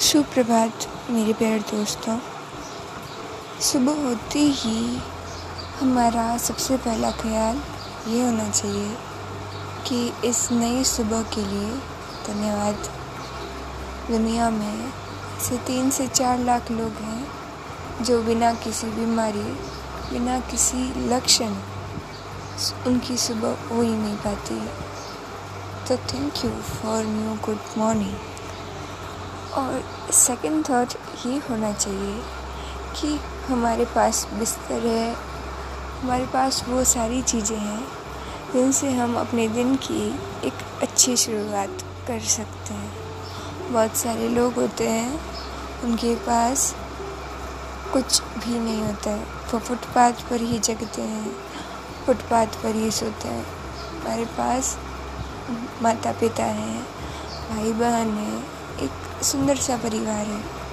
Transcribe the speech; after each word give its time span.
सुप्रभात, 0.00 0.86
मेरे 1.10 1.32
प्यारे 1.32 1.58
दोस्तों। 1.58 2.18
सुबह 3.60 4.02
होते 4.02 4.38
ही 4.38 4.98
हमारा 5.80 6.36
सबसे 6.38 6.76
पहला 6.76 7.10
ख्याल 7.10 7.56
ये 8.08 8.22
होना 8.24 8.48
चाहिए 8.50 8.94
कि 9.88 10.28
इस 10.28 10.52
नई 10.52 10.84
सुबह 10.84 11.22
के 11.22 11.44
लिए 11.46 11.72
धन्यवाद। 12.26 12.74
दुनिया 14.10 14.50
में 14.50 14.92
से 15.40 15.56
तीन 15.56 15.90
से 15.90 16.06
चार 16.06 16.38
लाख 16.38 16.70
लोग 16.70 17.02
हैं 17.02 18.04
जो 18.04 18.22
बिना 18.22 18.54
किसी 18.54 18.86
बीमारी, 18.86 19.44
बिना 20.12 20.40
किसी 20.40 21.08
लक्षण 21.08 21.60
उनकी 22.86 23.16
सुबह 23.16 23.68
हो 23.68 23.82
ही 23.82 23.96
नहीं 23.96 24.16
पाती। 24.16 24.60
तो 25.88 25.96
thank 25.96 26.44
you 26.44 26.50
for 26.50 27.04
new 27.04 27.34
good 27.46 27.78
morning 27.78 28.16
और 29.58 30.12
सेकंड 30.12 30.68
थॉट 30.68 30.92
ये 31.26 31.36
होना 31.50 31.72
चाहिए 31.72 32.20
कि 32.96 33.18
हमारे 33.48 33.84
पास 33.84 34.26
बिस्तर 34.32 34.86
है, 34.86 35.14
हमारे 36.02 36.26
पास 36.26 36.64
वो 36.68 36.84
सारी 36.84 37.22
चीज़ें 37.22 37.56
हैं, 37.56 37.80
जिनसे 38.52 38.90
हम 38.92 39.16
अपने 39.16 39.48
दिन 39.48 39.74
की 39.76 40.08
एक 40.44 40.82
अच्छी 40.82 41.16
शुरुआत 41.16 41.84
कर 42.08 42.20
सकते 42.28 42.74
हैं। 42.74 43.72
बहुत 43.72 43.96
सारे 43.96 44.28
लोग 44.28 44.54
होते 44.54 44.88
हैं, 44.88 45.20
उनके 45.84 46.14
पास 46.16 46.74
कुछ 47.92 48.22
भी 48.22 48.58
नहीं 48.58 48.82
होता 48.82 49.10
है। 49.10 49.24
वो 49.52 49.58
फुटपाथ 49.58 50.28
पर 50.30 50.40
ही 50.40 50.58
जगते 50.58 51.02
हैं, 51.02 51.32
फुटपाथ 52.06 52.62
पर 52.62 52.74
ही 52.74 52.90
सोते 52.90 53.28
हैं। 53.28 53.46
हमारे 54.00 54.24
पास 54.38 54.76
माता 55.82 56.12
पिता 56.12 56.44
हैं 56.44 56.82
भाई 57.50 57.72
बहन 57.72 58.10
हैं 58.12 58.57
एक 58.82 59.24
सुंदर 59.24 59.56
सा 59.56 59.76
परिवार 59.76 60.26
है। 60.26 60.67